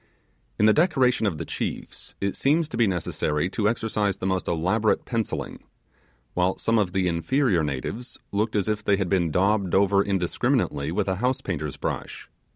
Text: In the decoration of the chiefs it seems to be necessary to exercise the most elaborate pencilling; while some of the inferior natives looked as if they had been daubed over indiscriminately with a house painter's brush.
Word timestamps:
In 0.57 0.65
the 0.65 0.73
decoration 0.73 1.27
of 1.27 1.37
the 1.37 1.45
chiefs 1.45 2.15
it 2.19 2.35
seems 2.35 2.67
to 2.69 2.75
be 2.75 2.87
necessary 2.87 3.51
to 3.51 3.69
exercise 3.69 4.17
the 4.17 4.25
most 4.25 4.47
elaborate 4.47 5.05
pencilling; 5.05 5.63
while 6.33 6.57
some 6.57 6.79
of 6.79 6.93
the 6.93 7.07
inferior 7.07 7.63
natives 7.63 8.17
looked 8.31 8.55
as 8.55 8.67
if 8.67 8.83
they 8.83 8.97
had 8.97 9.09
been 9.09 9.29
daubed 9.29 9.75
over 9.75 10.03
indiscriminately 10.03 10.91
with 10.91 11.07
a 11.07 11.17
house 11.17 11.41
painter's 11.41 11.77
brush. 11.77 12.27